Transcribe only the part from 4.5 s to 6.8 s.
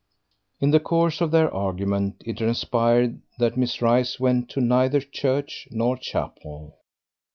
neither church nor chapel.